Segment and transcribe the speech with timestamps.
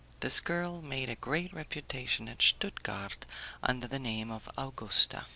[0.21, 3.19] This girl made a great reputation at Stuttgard
[3.61, 5.27] under the name of Augusta.